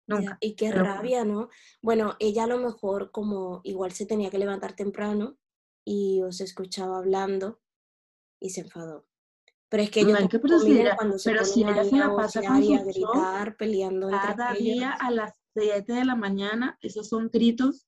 Nunca. 0.08 0.37
Y 0.40 0.56
qué 0.56 0.73
rabia, 0.73 1.25
¿no? 1.25 1.49
Bueno, 1.80 2.16
ella 2.18 2.44
a 2.44 2.49
lo 2.49 2.58
mejor 2.58 3.11
como 3.11 3.61
igual 3.62 3.92
se 3.92 4.06
tenía 4.06 4.30
que 4.30 4.38
levantar 4.38 4.73
temprano 4.73 5.37
y 5.85 6.23
os 6.23 6.40
escuchaba 6.40 6.99
hablando 6.99 7.61
y 8.40 8.50
se 8.50 8.62
enfadó. 8.62 9.06
Pero 9.70 9.82
es 9.82 9.90
que 9.90 10.00
ellos 10.00 10.20
no 10.20 10.28
que 10.28 10.40
cuando 10.96 11.18
se 11.18 11.30
pero 11.30 11.44
si 11.44 11.62
ella 11.62 11.84
se 11.84 11.96
la 11.96 12.14
pasa 12.14 12.42
con 12.42 12.64
su 12.64 12.84
gritar, 12.84 13.56
peleando 13.56 14.08
cada 14.10 14.54
día 14.54 14.92
a 14.92 15.10
las 15.10 15.34
7 15.54 15.92
de 15.92 16.04
la 16.04 16.14
mañana, 16.14 16.78
esos 16.80 17.08
son 17.08 17.28
gritos 17.30 17.87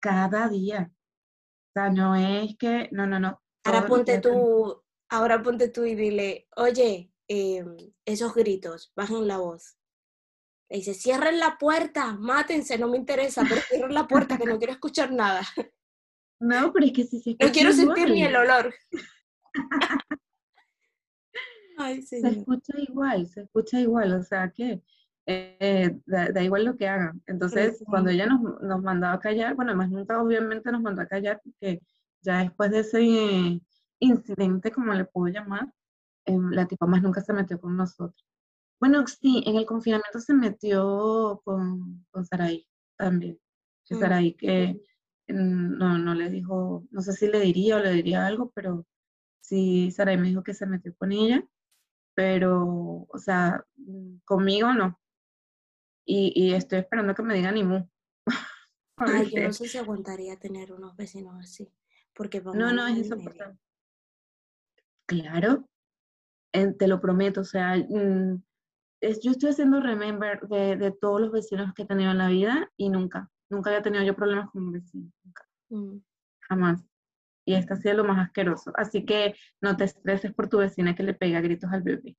cada 0.00 0.48
día. 0.48 0.92
O 0.92 1.72
sea, 1.72 1.90
no 1.90 2.14
es 2.16 2.56
que, 2.58 2.88
no, 2.92 3.06
no, 3.06 3.18
no. 3.18 3.40
Ahora 3.64 3.86
ponte 3.86 4.20
tú, 4.20 4.82
ahora 5.08 5.42
ponte 5.42 5.68
tú 5.68 5.84
y 5.84 5.94
dile, 5.94 6.48
oye, 6.56 7.10
em, 7.28 7.76
esos 8.04 8.34
gritos, 8.34 8.92
bajen 8.94 9.26
la 9.26 9.38
voz. 9.38 9.78
Le 10.68 10.78
dice, 10.78 10.92
cierren 10.92 11.38
la 11.38 11.56
puerta, 11.58 12.14
mátense, 12.14 12.76
no 12.76 12.88
me 12.88 12.98
interesa, 12.98 13.42
pero 13.48 13.62
cierren 13.62 13.94
la 13.94 14.06
puerta 14.06 14.36
que 14.36 14.44
no 14.44 14.58
quiero 14.58 14.74
escuchar 14.74 15.12
nada. 15.12 15.40
No, 16.44 16.72
pero 16.72 16.86
es 16.86 16.92
que 16.92 17.04
si 17.04 17.20
se 17.20 17.36
No 17.38 17.52
quiero 17.52 17.72
sentir 17.72 18.10
ni 18.10 18.24
el 18.24 18.34
olor. 18.34 18.74
se 22.02 22.28
escucha 22.28 22.72
igual, 22.78 23.26
se 23.26 23.42
escucha 23.42 23.80
igual, 23.80 24.12
o 24.12 24.22
sea 24.22 24.50
que 24.50 24.82
eh, 25.26 26.00
da, 26.06 26.42
igual 26.42 26.64
lo 26.64 26.76
que 26.76 26.88
hagan. 26.88 27.22
Entonces, 27.26 27.82
cuando 27.86 28.10
ella 28.10 28.26
nos, 28.26 28.60
nos 28.60 28.82
mandaba 28.82 29.14
a 29.14 29.20
callar, 29.20 29.54
bueno, 29.54 29.74
más 29.76 29.90
nunca 29.90 30.20
obviamente 30.20 30.72
nos 30.72 30.82
mandó 30.82 31.02
a 31.02 31.06
callar, 31.06 31.40
porque 31.44 31.80
ya 32.22 32.40
después 32.40 32.70
de 32.70 32.80
ese 32.80 33.60
incidente, 34.00 34.72
como 34.72 34.92
le 34.94 35.04
puedo 35.04 35.32
llamar, 35.32 35.72
em, 36.24 36.50
la 36.50 36.66
tipa 36.66 36.86
más 36.86 37.02
nunca 37.02 37.20
se 37.20 37.32
metió 37.32 37.60
con 37.60 37.76
nosotros. 37.76 38.26
Bueno, 38.80 39.06
sí, 39.06 39.42
en 39.46 39.56
el 39.56 39.66
confinamiento 39.66 40.18
se 40.20 40.34
metió 40.34 41.40
con, 41.44 42.04
con 42.10 42.26
Saraí 42.26 42.66
también. 42.96 43.38
Que 43.84 43.94
mm. 43.94 44.00
Saraí 44.00 44.34
que 44.34 44.80
mm, 45.28 45.78
no, 45.78 45.98
no 45.98 46.14
le 46.14 46.30
dijo, 46.30 46.84
no 46.90 47.00
sé 47.02 47.12
si 47.12 47.28
le 47.28 47.40
diría 47.40 47.76
o 47.76 47.80
le 47.80 47.92
diría 47.92 48.26
algo, 48.26 48.50
pero 48.54 48.86
sí, 49.40 49.90
Saraí 49.92 50.16
me 50.16 50.28
dijo 50.28 50.42
que 50.42 50.54
se 50.54 50.66
metió 50.66 50.94
con 50.96 51.12
ella 51.12 51.44
pero, 52.14 53.06
o 53.08 53.18
sea, 53.18 53.64
mm, 53.76 54.18
conmigo 54.24 54.72
no. 54.72 54.98
Y, 56.04 56.32
y 56.34 56.54
estoy 56.54 56.80
esperando 56.80 57.14
que 57.14 57.22
me 57.22 57.34
digan 57.34 57.54
ni 57.54 57.64
mu. 57.64 57.86
Ay, 58.96 59.30
yo 59.30 59.42
no 59.42 59.52
sé 59.52 59.68
si 59.68 59.78
aguantaría 59.78 60.38
tener 60.38 60.72
unos 60.72 60.96
vecinos 60.96 61.34
así, 61.40 61.72
porque 62.14 62.40
No, 62.40 62.72
no, 62.72 62.86
es 62.86 62.98
insoportable. 62.98 63.58
Claro, 65.06 65.68
te 66.52 66.86
lo 66.86 67.00
prometo, 67.00 67.40
o 67.40 67.44
sea, 67.44 67.76
mm, 67.76 68.42
es, 69.00 69.20
yo 69.20 69.32
estoy 69.32 69.50
haciendo 69.50 69.80
remember 69.80 70.40
de, 70.48 70.76
de, 70.76 70.92
todos 70.92 71.20
los 71.20 71.32
vecinos 71.32 71.72
que 71.74 71.82
he 71.82 71.86
tenido 71.86 72.12
en 72.12 72.18
la 72.18 72.28
vida 72.28 72.70
y 72.76 72.88
nunca, 72.88 73.30
nunca 73.50 73.70
había 73.70 73.82
tenido 73.82 74.04
yo 74.04 74.14
problemas 74.14 74.50
con 74.50 74.64
un 74.64 74.72
vecino, 74.72 75.10
nunca, 75.24 75.48
mm. 75.70 75.98
jamás 76.40 76.91
y 77.52 77.54
este 77.54 77.74
ha 77.74 77.76
sido 77.76 77.94
lo 77.94 78.04
más 78.04 78.18
asqueroso. 78.18 78.72
Así 78.74 79.04
que 79.04 79.34
no 79.60 79.76
te 79.76 79.84
estreses 79.84 80.32
por 80.32 80.48
tu 80.48 80.58
vecina 80.58 80.94
que 80.94 81.02
le 81.02 81.14
pega 81.14 81.40
gritos 81.40 81.70
al 81.70 81.82
bebé. 81.82 82.16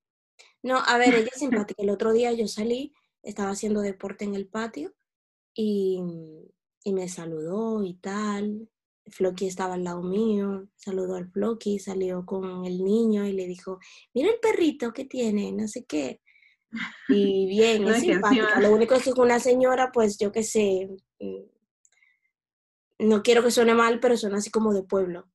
No, 0.61 0.77
a 0.77 0.97
ver, 0.97 1.15
ella 1.15 1.29
es 1.33 1.39
simpática. 1.39 1.81
El 1.81 1.89
otro 1.89 2.13
día 2.13 2.31
yo 2.33 2.47
salí, 2.47 2.93
estaba 3.23 3.51
haciendo 3.51 3.81
deporte 3.81 4.25
en 4.25 4.35
el 4.35 4.47
patio 4.47 4.93
y, 5.55 6.01
y 6.83 6.93
me 6.93 7.07
saludó 7.09 7.83
y 7.83 7.95
tal. 7.95 8.69
Floki 9.07 9.47
estaba 9.47 9.73
al 9.73 9.83
lado 9.83 10.01
mío, 10.01 10.69
saludó 10.77 11.15
al 11.15 11.29
Floki, 11.29 11.77
salió 11.77 12.25
con 12.25 12.65
el 12.65 12.83
niño 12.83 13.25
y 13.25 13.33
le 13.33 13.47
dijo, 13.47 13.79
mira 14.13 14.29
el 14.29 14.39
perrito 14.39 14.93
que 14.93 15.03
tiene, 15.03 15.51
no 15.51 15.67
sé 15.67 15.83
qué. 15.83 16.21
Y 17.09 17.45
bien, 17.47 17.85
es 17.87 18.01
simpática. 18.01 18.61
Lo 18.61 18.71
único 18.71 18.95
es 18.95 19.03
que 19.03 19.11
una 19.19 19.39
señora, 19.39 19.91
pues 19.91 20.17
yo 20.17 20.31
qué 20.31 20.43
sé, 20.43 20.89
no 23.03 23.23
quiero 23.23 23.43
que 23.43 23.51
suene 23.51 23.73
mal, 23.73 23.99
pero 23.99 24.17
suena 24.17 24.37
así 24.37 24.49
como 24.49 24.73
de 24.73 24.83
pueblo, 24.83 25.29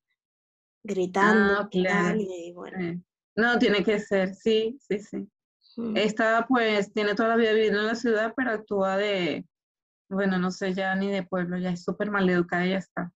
gritando. 0.82 1.60
Ah, 1.60 1.68
claro. 1.70 2.18
y 2.20 2.52
bueno. 2.52 3.02
No, 3.36 3.58
tiene 3.58 3.84
que 3.84 4.00
ser, 4.00 4.34
sí, 4.34 4.78
sí, 4.80 4.98
sí. 4.98 5.28
Esta 5.94 6.44
pues 6.48 6.92
tiene 6.92 7.14
toda 7.14 7.28
la 7.28 7.36
vida 7.36 7.52
viviendo 7.52 7.78
en 7.80 7.86
la 7.86 7.94
ciudad, 7.94 8.34
pero 8.36 8.50
actúa 8.50 8.96
de, 8.96 9.46
bueno, 10.08 10.38
no 10.38 10.50
sé 10.50 10.74
ya 10.74 10.94
ni 10.96 11.08
de 11.08 11.22
pueblo, 11.22 11.56
ya 11.56 11.70
es 11.70 11.84
súper 11.84 12.10
mal 12.10 12.28
educada 12.28 12.66
y 12.66 12.70
ya 12.70 12.78
está. 12.78 13.12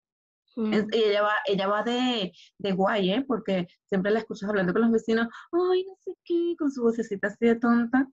Y 0.56 0.74
ella 0.92 1.22
va, 1.22 1.34
ella 1.46 1.68
va 1.68 1.82
de, 1.82 2.32
de 2.58 2.72
guay, 2.72 3.12
¿eh? 3.12 3.24
Porque 3.26 3.66
siempre 3.86 4.10
la 4.10 4.18
escuchas 4.18 4.50
hablando 4.50 4.74
con 4.74 4.82
los 4.82 4.90
vecinos, 4.90 5.28
ay, 5.52 5.84
no 5.84 5.94
sé 6.00 6.12
qué, 6.22 6.54
con 6.58 6.70
su 6.70 6.82
vocecita 6.82 7.28
así 7.28 7.46
de 7.46 7.56
tonta. 7.56 8.06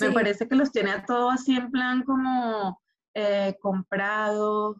Me 0.00 0.12
parece 0.12 0.48
que 0.48 0.54
los 0.54 0.72
tiene 0.72 0.92
a 0.92 1.04
todos 1.04 1.34
así 1.34 1.54
en 1.54 1.70
plan 1.70 2.04
como 2.04 2.80
eh, 3.14 3.56
comprados, 3.60 4.76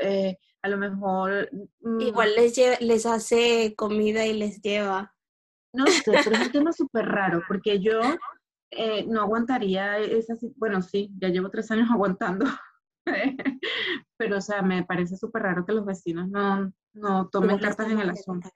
eh, 0.00 0.36
a 0.62 0.68
lo 0.68 0.76
mejor... 0.76 1.48
Mm, 1.80 2.00
Igual 2.00 2.34
les, 2.34 2.80
les 2.80 3.06
hace 3.06 3.74
comida 3.74 4.26
y 4.26 4.34
les 4.34 4.60
lleva. 4.60 5.14
No 5.72 5.86
sé, 5.86 6.02
pero 6.04 6.36
es 6.36 6.46
un 6.46 6.52
tema 6.52 6.72
súper 6.72 7.06
raro, 7.06 7.42
porque 7.48 7.80
yo 7.80 8.00
eh, 8.70 9.04
no 9.06 9.22
aguantaría 9.22 9.98
esa... 9.98 10.34
Bueno, 10.56 10.82
sí, 10.82 11.10
ya 11.18 11.28
llevo 11.28 11.50
tres 11.50 11.70
años 11.70 11.88
aguantando, 11.90 12.46
pero 14.18 14.38
o 14.38 14.40
sea, 14.40 14.62
me 14.62 14.84
parece 14.84 15.16
súper 15.16 15.42
raro 15.42 15.64
que 15.64 15.72
los 15.72 15.86
vecinos 15.86 16.28
no, 16.28 16.72
no 16.92 17.28
tomen 17.28 17.58
cartas 17.58 17.90
en 17.90 18.00
el 18.00 18.10
asunto. 18.10 18.50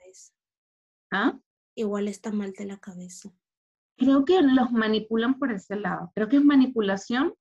¿Ah? 1.13 1.39
Igual 1.77 2.09
está 2.09 2.31
mal 2.31 2.53
de 2.53 2.67
la 2.67 2.79
cabeza. 2.79 3.31
Creo 3.97 4.25
que 4.25 4.43
los 4.43 4.73
manipulan 4.73 5.39
por 5.39 5.53
ese 5.53 5.77
lado. 5.77 6.11
Creo 6.15 6.29
que 6.29 6.37
es 6.37 6.45
manipulación 6.45 7.35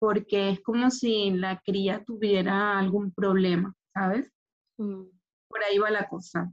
porque 0.00 0.50
es 0.50 0.60
como 0.62 0.90
si 0.90 1.30
la 1.30 1.60
cría 1.60 2.02
tuviera 2.04 2.78
algún 2.78 3.12
problema, 3.12 3.76
¿sabes? 3.94 4.32
Mm. 4.78 5.04
Por 5.46 5.62
ahí 5.62 5.78
va 5.78 5.90
la 5.90 6.08
cosa. 6.08 6.50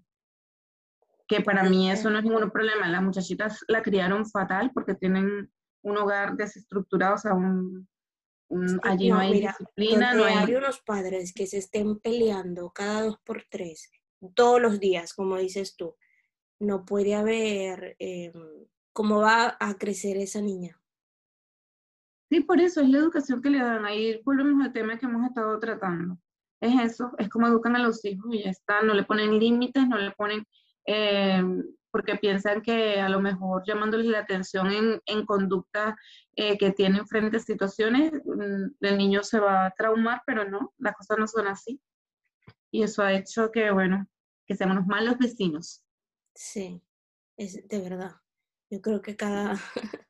Que 1.27 1.41
para 1.41 1.63
mí 1.63 1.89
eso 1.89 2.09
no 2.09 2.19
es 2.19 2.25
ningún 2.25 2.51
problema. 2.51 2.89
Las 2.89 3.01
muchachitas 3.01 3.63
la 3.67 3.81
criaron 3.81 4.25
fatal 4.25 4.71
porque 4.73 4.95
tienen 4.95 5.49
un 5.81 5.97
hogar 5.97 6.35
desestructurado, 6.35 7.15
o 7.15 7.17
sea, 7.17 7.33
un, 7.33 7.87
allí 8.83 9.09
no, 9.09 9.19
hay 9.19 9.41
disciplina. 9.41 10.13
No 10.13 10.25
hay... 10.25 10.53
unos 10.53 10.81
padres 10.81 11.33
que 11.33 11.47
se 11.47 11.57
estén 11.57 11.99
peleando 11.99 12.71
cada 12.71 13.03
dos 13.03 13.17
por 13.23 13.45
tres, 13.49 13.89
todos 14.35 14.61
los 14.61 14.79
días, 14.79 15.13
como 15.13 15.37
dices 15.37 15.75
tú. 15.77 15.95
No 16.59 16.85
puede 16.85 17.15
haber 17.15 17.95
em, 17.99 18.33
cómo 18.91 19.21
va 19.21 19.55
a 19.59 19.75
crecer 19.75 20.17
esa 20.17 20.41
niña. 20.41 20.76
Sí, 22.29 22.41
por 22.41 22.59
eso 22.59 22.81
es 22.81 22.89
la 22.89 22.99
educación 22.99 23.41
que 23.41 23.49
le 23.49 23.59
dan. 23.59 23.85
Ahí 23.85 24.21
volvemos 24.23 24.65
al 24.65 24.73
tema 24.73 24.97
que 24.97 25.05
hemos 25.05 25.25
estado 25.25 25.57
tratando. 25.59 26.17
Es 26.59 26.93
eso, 26.93 27.11
es 27.17 27.29
como 27.29 27.47
educan 27.47 27.75
a 27.75 27.83
los 27.83 28.03
hijos 28.03 28.25
y 28.33 28.43
ya 28.43 28.49
está. 28.49 28.81
No 28.81 28.93
le 28.93 29.03
ponen 29.03 29.39
límites, 29.39 29.87
no 29.87 29.97
le 29.97 30.11
ponen, 30.11 30.45
eh, 30.85 31.43
porque 31.91 32.15
piensan 32.15 32.61
que 32.61 32.99
a 32.99 33.07
lo 33.09 33.21
mejor 33.21 33.63
llamándoles 33.65 34.07
la 34.07 34.19
atención 34.19 34.71
en, 34.71 35.01
en 35.05 35.25
eh, 36.35 36.57
que 36.57 36.71
tienen 36.71 37.07
frente 37.07 37.37
a 37.37 37.39
situaciones, 37.39 38.11
mm, 38.25 38.65
el 38.81 38.97
niño 38.97 39.23
se 39.23 39.39
va 39.39 39.67
a 39.67 39.71
traumar, 39.71 40.21
pero 40.25 40.49
no, 40.49 40.73
las 40.77 40.95
cosas 40.95 41.17
no 41.19 41.27
son 41.27 41.47
así. 41.47 41.81
Y 42.71 42.83
eso 42.83 43.01
ha 43.03 43.13
hecho 43.13 43.51
que, 43.51 43.71
bueno, 43.71 44.05
que 44.45 44.55
seamos 44.55 44.85
malos 44.85 45.17
vecinos. 45.17 45.83
Sí, 46.35 46.81
es 47.37 47.67
de 47.67 47.81
verdad. 47.81 48.15
Yo 48.69 48.81
creo 48.81 49.01
que 49.01 49.15
cada, 49.15 49.53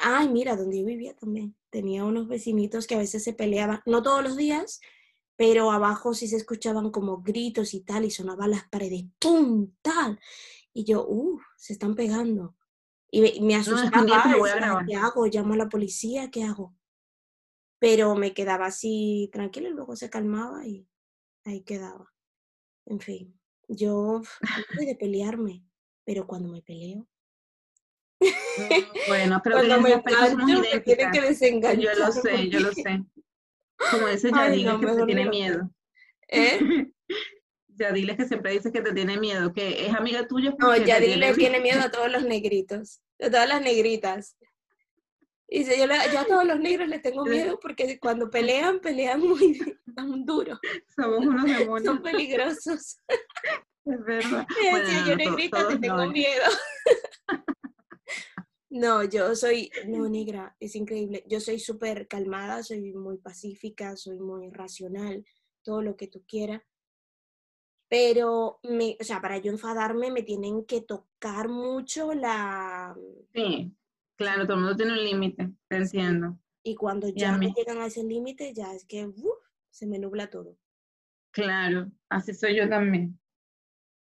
ay, 0.00 0.28
mira, 0.28 0.56
donde 0.56 0.80
yo 0.80 0.86
vivía 0.86 1.14
también. 1.14 1.56
Tenía 1.70 2.04
unos 2.04 2.28
vecinitos 2.28 2.86
que 2.86 2.94
a 2.94 2.98
veces 2.98 3.22
se 3.24 3.32
peleaban, 3.32 3.82
no 3.86 4.02
todos 4.02 4.22
los 4.22 4.36
días, 4.36 4.80
pero 5.36 5.70
abajo 5.70 6.14
sí 6.14 6.26
se 6.26 6.36
escuchaban 6.36 6.90
como 6.90 7.22
gritos 7.22 7.74
y 7.74 7.80
tal, 7.80 8.04
y 8.04 8.10
sonaban 8.10 8.50
las 8.50 8.68
paredes, 8.68 9.04
¡pum! 9.18 9.72
tal. 9.82 10.18
Y 10.72 10.84
yo, 10.84 11.06
uff, 11.06 11.42
se 11.56 11.74
están 11.74 11.94
pegando. 11.94 12.56
Y 13.10 13.40
me, 13.40 13.56
asustaba, 13.56 14.04
¿qué 14.86 14.96
hago? 14.96 15.26
¿Llamo 15.26 15.54
a 15.54 15.56
la 15.56 15.68
policía? 15.68 16.30
¿Qué 16.30 16.44
hago? 16.44 16.76
Pero 17.78 18.14
me 18.14 18.34
quedaba 18.34 18.66
así 18.66 19.30
tranquila 19.32 19.68
y 19.68 19.72
luego 19.72 19.96
se 19.96 20.10
calmaba 20.10 20.66
y 20.66 20.86
ahí 21.44 21.62
quedaba. 21.62 22.12
En 22.84 23.00
fin, 23.00 23.38
yo 23.68 24.20
no 24.76 24.84
de 24.84 24.94
pelearme, 24.94 25.64
pero 26.04 26.26
cuando 26.26 26.48
me 26.48 26.62
peleo, 26.62 27.08
bueno, 29.08 29.40
creo 29.42 29.60
que 29.60 29.76
me 29.76 30.80
tiene 30.80 31.10
que 31.12 31.20
desengañar. 31.20 31.78
Yo 31.78 32.04
lo 32.04 32.12
sé, 32.12 32.48
yo 32.48 32.60
lo 32.60 32.72
sé. 32.72 33.04
Como 33.90 34.08
dice 34.08 34.30
Yadile, 34.30 34.80
que 34.80 34.94
se 34.94 35.06
tiene 35.06 35.28
miedo. 35.28 35.70
¿Eh? 36.28 36.58
Yadile 37.68 38.16
que 38.16 38.26
siempre 38.26 38.52
dice 38.52 38.72
que 38.72 38.80
te 38.80 38.92
tiene 38.92 39.18
miedo, 39.18 39.52
que 39.52 39.86
es 39.86 39.94
amiga 39.94 40.26
tuya. 40.26 40.54
No, 40.58 40.76
Yadile 40.76 41.34
tiene 41.34 41.60
miedo 41.60 41.80
a 41.80 41.90
todos 41.90 42.10
los 42.10 42.24
negritos, 42.24 43.00
a 43.20 43.30
todas 43.30 43.48
las 43.48 43.62
negritas. 43.62 44.36
Dice, 45.50 45.78
yo, 45.78 45.86
yo, 45.86 46.18
a 46.18 46.24
todos 46.26 46.44
los 46.44 46.60
negros 46.60 46.88
les 46.88 47.00
tengo 47.00 47.24
miedo 47.24 47.58
porque 47.62 47.98
cuando 47.98 48.28
pelean, 48.28 48.80
pelean 48.80 49.20
muy, 49.20 49.58
duro. 50.24 50.58
Somos 50.94 51.24
unos 51.24 51.44
demonios. 51.44 51.84
Son 51.84 52.02
peligrosos. 52.02 52.98
Es 53.84 54.04
verdad. 54.04 54.46
yo 55.06 55.16
negrita 55.16 55.68
te 55.68 55.78
tengo 55.78 56.06
miedo. 56.08 56.44
No, 58.70 59.04
yo 59.04 59.34
soy, 59.34 59.70
no, 59.86 60.08
negra, 60.10 60.56
es 60.60 60.74
increíble. 60.76 61.24
Yo 61.26 61.40
soy 61.40 61.58
súper 61.58 62.06
calmada, 62.06 62.62
soy 62.62 62.92
muy 62.92 63.18
pacífica, 63.18 63.96
soy 63.96 64.18
muy 64.18 64.50
racional, 64.50 65.24
todo 65.62 65.82
lo 65.82 65.96
que 65.96 66.08
tú 66.08 66.24
quieras. 66.26 66.62
pero 67.88 68.60
me, 68.62 68.96
o 69.00 69.04
sea, 69.04 69.20
para 69.20 69.38
yo 69.38 69.50
enfadarme 69.50 70.10
me 70.10 70.22
tienen 70.22 70.64
que 70.66 70.82
tocar 70.82 71.48
mucho 71.48 72.12
la... 72.12 72.94
Sí, 73.32 73.74
claro, 74.16 74.44
todo 74.44 74.56
el 74.58 74.62
mundo 74.62 74.76
tiene 74.76 74.92
un 74.92 75.04
límite, 75.04 75.50
te 75.68 75.76
entiendo. 75.76 76.38
Y 76.62 76.74
cuando 76.74 77.08
ya 77.08 77.38
me 77.38 77.50
llegan 77.56 77.78
a 77.78 77.86
ese 77.86 78.04
límite, 78.04 78.52
ya 78.52 78.74
es 78.74 78.84
que 78.84 79.10
se 79.70 79.86
me 79.86 79.98
nubla 79.98 80.28
todo. 80.28 80.58
Claro, 81.30 81.90
así 82.10 82.34
soy 82.34 82.56
yo 82.56 82.68
también. 82.68 83.18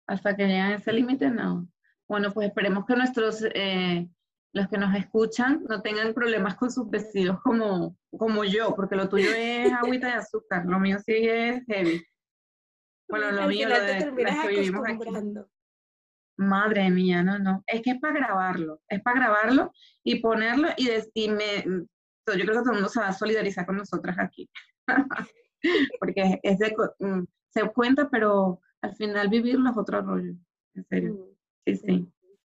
Hasta 0.06 0.34
que 0.34 0.46
llegan 0.46 0.72
a 0.72 0.76
ese 0.76 0.92
límite, 0.94 1.30
no. 1.30 1.68
Bueno, 2.08 2.32
pues 2.32 2.48
esperemos 2.48 2.86
que 2.86 2.96
nuestros, 2.96 3.44
eh, 3.54 4.08
los 4.58 4.68
que 4.68 4.78
nos 4.78 4.94
escuchan, 4.94 5.64
no 5.68 5.80
tengan 5.80 6.12
problemas 6.12 6.56
con 6.56 6.70
sus 6.70 6.90
vestidos 6.90 7.40
como, 7.42 7.96
como 8.10 8.44
yo, 8.44 8.74
porque 8.74 8.96
lo 8.96 9.08
tuyo 9.08 9.30
es 9.34 9.72
agüita 9.72 10.08
de 10.08 10.14
azúcar, 10.14 10.64
lo 10.66 10.78
mío 10.78 10.98
sí 11.04 11.14
es 11.14 11.64
heavy. 11.66 12.04
Bueno, 13.08 13.30
lo 13.32 13.48
mío 13.48 13.68
lo 13.68 13.80
de 13.80 13.98
que 13.98 15.44
Madre 16.36 16.90
mía, 16.90 17.22
no, 17.22 17.38
no. 17.38 17.64
Es 17.66 17.82
que 17.82 17.90
es 17.90 18.00
para 18.00 18.14
grabarlo, 18.14 18.80
es 18.88 19.02
para 19.02 19.18
grabarlo 19.18 19.72
y 20.04 20.20
ponerlo 20.20 20.68
y, 20.76 20.86
decirme, 20.86 21.64
yo 21.64 21.84
creo 22.26 22.46
que 22.46 22.52
todo 22.52 22.70
el 22.70 22.74
mundo 22.74 22.88
se 22.88 23.00
va 23.00 23.08
a 23.08 23.12
solidarizar 23.12 23.66
con 23.66 23.76
nosotras 23.76 24.16
aquí. 24.20 24.48
Porque 26.00 26.38
es 26.42 26.58
de, 26.58 26.76
mm, 27.00 27.24
se 27.48 27.68
cuenta, 27.70 28.08
pero 28.08 28.60
al 28.82 28.94
final 28.94 29.28
vivirlo 29.28 29.70
es 29.70 29.76
otro 29.76 30.00
rollo, 30.02 30.34
en 30.74 30.84
serio. 30.84 31.14
Mm, 31.14 31.34
sí, 31.66 31.76
sí. 31.76 32.12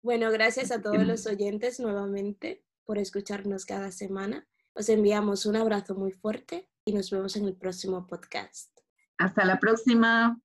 Bueno, 0.09 0.31
gracias 0.31 0.71
a 0.71 0.81
todos 0.81 1.07
los 1.07 1.27
oyentes 1.27 1.79
nuevamente 1.81 2.65
por 2.87 2.97
escucharnos 2.97 3.67
cada 3.67 3.93
semana. 3.93 4.49
Os 4.73 4.89
enviamos 4.89 5.45
un 5.45 5.55
abrazo 5.55 5.95
muy 5.95 6.13
fuerte 6.13 6.67
y 6.87 6.95
nos 6.95 7.11
vemos 7.11 7.37
en 7.37 7.45
el 7.45 7.55
próximo 7.55 8.07
podcast. 8.07 8.71
Hasta 9.19 9.45
la 9.45 9.61
próxima. 9.61 10.41